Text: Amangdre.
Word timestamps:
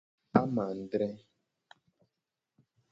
Amangdre. 0.39 1.07